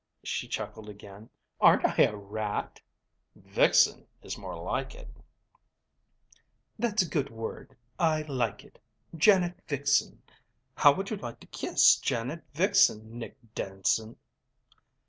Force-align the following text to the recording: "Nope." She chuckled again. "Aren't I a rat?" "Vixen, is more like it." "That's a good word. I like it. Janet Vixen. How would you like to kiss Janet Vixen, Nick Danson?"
"Nope." 0.01 0.19
She 0.23 0.47
chuckled 0.47 0.89
again. 0.89 1.29
"Aren't 1.59 1.85
I 1.85 1.95
a 2.05 2.15
rat?" 2.15 2.81
"Vixen, 3.35 4.07
is 4.23 4.35
more 4.35 4.55
like 4.59 4.95
it." 4.95 5.07
"That's 6.79 7.03
a 7.03 7.07
good 7.07 7.29
word. 7.29 7.77
I 7.99 8.23
like 8.23 8.63
it. 8.65 8.79
Janet 9.15 9.61
Vixen. 9.67 10.23
How 10.73 10.91
would 10.95 11.11
you 11.11 11.17
like 11.17 11.39
to 11.41 11.45
kiss 11.45 11.97
Janet 11.97 12.43
Vixen, 12.51 13.19
Nick 13.19 13.37
Danson?" 13.53 14.15